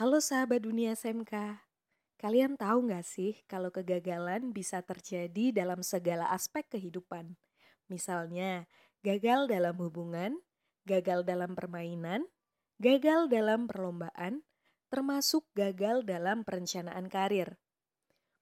Halo 0.00 0.16
sahabat 0.16 0.64
dunia 0.64 0.96
SMK. 0.96 1.60
Kalian 2.16 2.56
tahu 2.56 2.88
nggak 2.88 3.04
sih 3.04 3.36
kalau 3.44 3.68
kegagalan 3.68 4.48
bisa 4.48 4.80
terjadi 4.80 5.52
dalam 5.52 5.84
segala 5.84 6.32
aspek 6.32 6.64
kehidupan? 6.72 7.36
Misalnya, 7.92 8.64
gagal 9.04 9.52
dalam 9.52 9.76
hubungan, 9.76 10.40
gagal 10.88 11.28
dalam 11.28 11.52
permainan, 11.52 12.24
gagal 12.80 13.28
dalam 13.28 13.68
perlombaan, 13.68 14.40
termasuk 14.88 15.44
gagal 15.52 16.00
dalam 16.08 16.48
perencanaan 16.48 17.04
karir. 17.12 17.60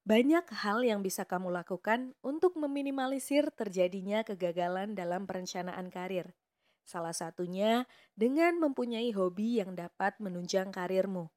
Banyak 0.06 0.46
hal 0.62 0.86
yang 0.86 1.02
bisa 1.02 1.27
kamu 1.27 1.50
lakukan 1.50 2.14
untuk 2.22 2.54
meminimalisir 2.54 3.50
terjadinya 3.50 4.22
kegagalan 4.22 4.95
dalam 4.95 5.27
perencanaan 5.27 5.90
karir. 5.90 6.38
Salah 6.86 7.18
satunya 7.18 7.90
dengan 8.14 8.62
mempunyai 8.62 9.11
hobi 9.11 9.59
yang 9.59 9.75
dapat 9.75 10.14
menunjang 10.22 10.70
karirmu. 10.70 11.34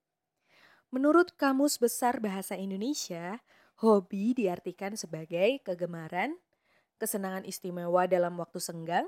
Menurut 0.91 1.31
Kamus 1.39 1.79
Besar 1.79 2.19
Bahasa 2.19 2.59
Indonesia, 2.59 3.39
hobi 3.79 4.35
diartikan 4.35 4.99
sebagai 4.99 5.63
kegemaran, 5.63 6.35
kesenangan 6.99 7.47
istimewa 7.47 8.11
dalam 8.11 8.35
waktu 8.35 8.59
senggang, 8.59 9.07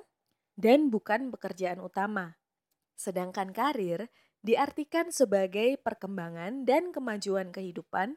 dan 0.55 0.87
bukan 0.87 1.27
pekerjaan 1.35 1.83
utama. 1.83 2.39
Sedangkan 2.95 3.51
karir 3.51 4.07
diartikan 4.39 5.11
sebagai 5.11 5.75
perkembangan 5.75 6.63
dan 6.63 6.95
kemajuan 6.95 7.51
kehidupan, 7.51 8.15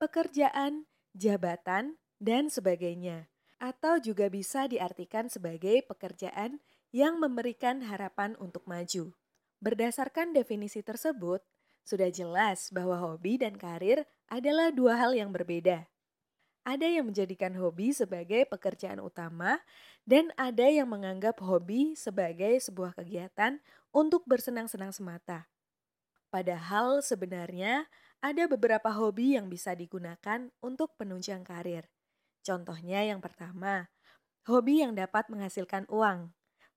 pekerjaan, 0.00 0.88
jabatan, 1.12 2.00
dan 2.16 2.48
sebagainya. 2.48 3.28
Atau 3.60 4.00
juga 4.00 4.32
bisa 4.32 4.64
diartikan 4.72 5.28
sebagai 5.28 5.84
pekerjaan 5.84 6.64
yang 6.96 7.20
memberikan 7.20 7.84
harapan 7.84 8.40
untuk 8.40 8.64
maju. 8.64 9.12
Berdasarkan 9.60 10.32
definisi 10.32 10.80
tersebut, 10.80 11.44
sudah 11.82 12.08
jelas 12.08 12.70
bahwa 12.70 12.98
hobi 12.98 13.38
dan 13.38 13.58
karir 13.58 14.06
adalah 14.30 14.70
dua 14.70 14.96
hal 14.96 15.12
yang 15.12 15.34
berbeda. 15.34 15.86
Ada 16.62 16.86
yang 16.86 17.10
menjadikan 17.10 17.58
hobi 17.58 17.90
sebagai 17.90 18.46
pekerjaan 18.46 19.02
utama, 19.02 19.58
dan 20.06 20.30
ada 20.38 20.66
yang 20.70 20.86
menganggap 20.86 21.42
hobi 21.42 21.98
sebagai 21.98 22.58
sebuah 22.62 22.94
kegiatan 22.94 23.58
untuk 23.90 24.22
bersenang-senang 24.30 24.94
semata. 24.94 25.50
Padahal 26.30 27.02
sebenarnya 27.02 27.90
ada 28.22 28.46
beberapa 28.46 28.88
hobi 28.94 29.34
yang 29.34 29.50
bisa 29.50 29.74
digunakan 29.74 30.48
untuk 30.62 30.94
penunjang 30.94 31.42
karir. 31.42 31.90
Contohnya 32.46 33.02
yang 33.04 33.18
pertama, 33.18 33.90
hobi 34.46 34.86
yang 34.86 34.94
dapat 34.94 35.26
menghasilkan 35.30 35.86
uang. 35.90 36.30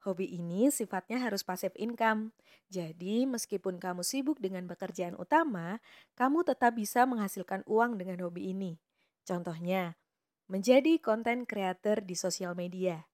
Hobi 0.05 0.37
ini 0.37 0.69
sifatnya 0.69 1.17
harus 1.17 1.41
passive 1.41 1.73
income. 1.81 2.29
Jadi, 2.69 3.25
meskipun 3.25 3.81
kamu 3.81 4.05
sibuk 4.05 4.37
dengan 4.37 4.69
pekerjaan 4.69 5.17
utama, 5.17 5.81
kamu 6.13 6.45
tetap 6.45 6.77
bisa 6.77 7.09
menghasilkan 7.09 7.65
uang 7.65 7.97
dengan 7.97 8.21
hobi 8.21 8.53
ini. 8.53 8.77
Contohnya, 9.25 9.97
menjadi 10.45 11.01
konten 11.01 11.49
creator 11.49 12.05
di 12.05 12.13
sosial 12.13 12.53
media, 12.53 13.09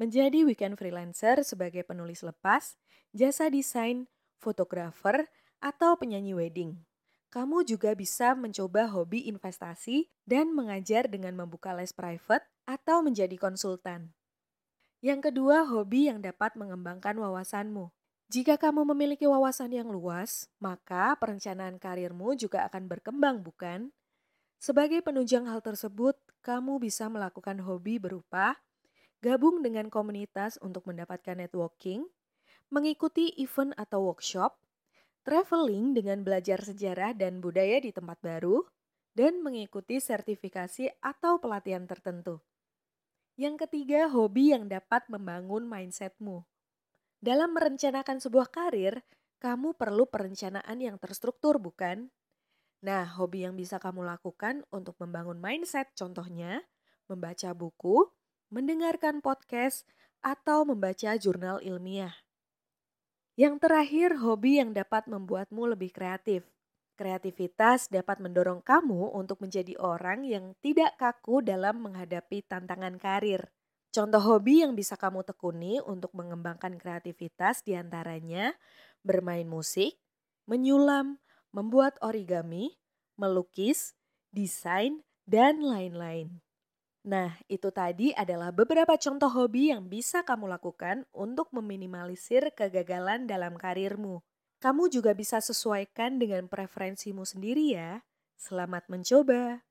menjadi 0.00 0.48
weekend 0.48 0.80
freelancer 0.80 1.44
sebagai 1.44 1.84
penulis 1.84 2.24
lepas, 2.24 2.80
jasa 3.12 3.52
desain, 3.52 4.08
fotografer, 4.40 5.28
atau 5.60 6.00
penyanyi 6.00 6.32
wedding. 6.32 6.80
Kamu 7.28 7.68
juga 7.68 7.92
bisa 7.92 8.32
mencoba 8.32 8.88
hobi 8.88 9.28
investasi 9.28 10.08
dan 10.24 10.56
mengajar 10.56 11.04
dengan 11.04 11.36
membuka 11.36 11.76
les 11.76 11.92
private 11.92 12.48
atau 12.64 13.04
menjadi 13.04 13.36
konsultan. 13.36 14.16
Yang 15.00 15.32
kedua, 15.32 15.64
hobi 15.64 16.12
yang 16.12 16.20
dapat 16.20 16.60
mengembangkan 16.60 17.16
wawasanmu. 17.16 17.88
Jika 18.28 18.60
kamu 18.60 18.84
memiliki 18.92 19.24
wawasan 19.24 19.72
yang 19.72 19.88
luas, 19.88 20.46
maka 20.60 21.16
perencanaan 21.16 21.80
karirmu 21.80 22.36
juga 22.36 22.68
akan 22.68 22.84
berkembang, 22.84 23.40
bukan? 23.40 23.90
Sebagai 24.60 25.00
penunjang 25.00 25.48
hal 25.48 25.64
tersebut, 25.64 26.20
kamu 26.44 26.76
bisa 26.84 27.08
melakukan 27.08 27.64
hobi 27.64 27.96
berupa 27.96 28.60
gabung 29.24 29.64
dengan 29.64 29.88
komunitas 29.88 30.60
untuk 30.60 30.84
mendapatkan 30.84 31.32
networking, 31.32 32.04
mengikuti 32.68 33.32
event 33.40 33.72
atau 33.80 34.04
workshop, 34.04 34.60
traveling 35.24 35.96
dengan 35.96 36.20
belajar 36.20 36.60
sejarah 36.60 37.16
dan 37.16 37.40
budaya 37.40 37.80
di 37.80 37.88
tempat 37.88 38.20
baru, 38.20 38.68
dan 39.16 39.40
mengikuti 39.40 39.96
sertifikasi 39.96 40.92
atau 41.00 41.40
pelatihan 41.40 41.88
tertentu. 41.88 42.44
Yang 43.40 43.64
ketiga, 43.64 44.12
hobi 44.12 44.52
yang 44.52 44.68
dapat 44.68 45.08
membangun 45.08 45.64
mindsetmu. 45.64 46.44
Dalam 47.24 47.56
merencanakan 47.56 48.20
sebuah 48.20 48.52
karir, 48.52 49.00
kamu 49.40 49.80
perlu 49.80 50.04
perencanaan 50.04 50.76
yang 50.76 51.00
terstruktur, 51.00 51.56
bukan? 51.56 52.12
Nah, 52.84 53.08
hobi 53.16 53.48
yang 53.48 53.56
bisa 53.56 53.80
kamu 53.80 54.04
lakukan 54.04 54.60
untuk 54.68 55.00
membangun 55.00 55.40
mindset 55.40 55.88
contohnya 55.96 56.60
membaca 57.08 57.56
buku, 57.56 58.12
mendengarkan 58.52 59.24
podcast, 59.24 59.88
atau 60.20 60.68
membaca 60.68 61.16
jurnal 61.16 61.64
ilmiah. 61.64 62.12
Yang 63.40 63.64
terakhir, 63.64 64.20
hobi 64.20 64.60
yang 64.60 64.76
dapat 64.76 65.08
membuatmu 65.08 65.64
lebih 65.64 65.96
kreatif. 65.96 66.44
Kreativitas 67.00 67.88
dapat 67.88 68.20
mendorong 68.20 68.60
kamu 68.60 69.16
untuk 69.16 69.40
menjadi 69.40 69.72
orang 69.80 70.20
yang 70.28 70.52
tidak 70.60 71.00
kaku 71.00 71.40
dalam 71.40 71.80
menghadapi 71.80 72.44
tantangan 72.44 73.00
karir. 73.00 73.48
Contoh 73.88 74.20
hobi 74.20 74.60
yang 74.60 74.76
bisa 74.76 75.00
kamu 75.00 75.24
tekuni 75.24 75.80
untuk 75.80 76.12
mengembangkan 76.12 76.76
kreativitas 76.76 77.64
di 77.64 77.72
antaranya 77.72 78.52
bermain 79.00 79.48
musik, 79.48 79.96
menyulam, 80.44 81.16
membuat 81.56 81.96
origami, 82.04 82.76
melukis, 83.16 83.96
desain, 84.28 85.00
dan 85.24 85.64
lain-lain. 85.64 86.44
Nah, 87.00 87.32
itu 87.48 87.72
tadi 87.72 88.12
adalah 88.12 88.52
beberapa 88.52 89.00
contoh 89.00 89.32
hobi 89.32 89.72
yang 89.72 89.88
bisa 89.88 90.20
kamu 90.20 90.52
lakukan 90.52 91.08
untuk 91.16 91.48
meminimalisir 91.56 92.52
kegagalan 92.52 93.24
dalam 93.24 93.56
karirmu. 93.56 94.20
Kamu 94.60 94.92
juga 94.92 95.16
bisa 95.16 95.40
sesuaikan 95.40 96.20
dengan 96.20 96.44
preferensimu 96.44 97.24
sendiri 97.24 97.72
ya. 97.72 98.04
Selamat 98.36 98.92
mencoba. 98.92 99.64